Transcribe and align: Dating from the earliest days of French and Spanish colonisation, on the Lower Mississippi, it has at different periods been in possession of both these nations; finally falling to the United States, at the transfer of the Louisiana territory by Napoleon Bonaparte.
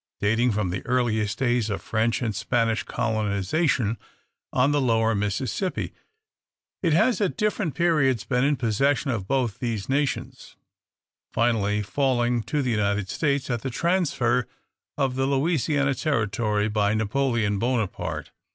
Dating 0.19 0.51
from 0.51 0.71
the 0.71 0.83
earliest 0.87 1.37
days 1.37 1.69
of 1.69 1.79
French 1.79 2.23
and 2.23 2.33
Spanish 2.33 2.81
colonisation, 2.81 3.99
on 4.51 4.71
the 4.71 4.81
Lower 4.81 5.13
Mississippi, 5.13 5.93
it 6.81 6.91
has 6.91 7.21
at 7.21 7.37
different 7.37 7.75
periods 7.75 8.23
been 8.23 8.43
in 8.43 8.55
possession 8.55 9.11
of 9.11 9.27
both 9.27 9.59
these 9.59 9.87
nations; 9.89 10.55
finally 11.31 11.83
falling 11.83 12.41
to 12.41 12.63
the 12.63 12.71
United 12.71 13.09
States, 13.09 13.47
at 13.51 13.61
the 13.61 13.69
transfer 13.69 14.47
of 14.97 15.13
the 15.15 15.27
Louisiana 15.27 15.93
territory 15.93 16.67
by 16.67 16.95
Napoleon 16.95 17.59
Bonaparte. 17.59 18.31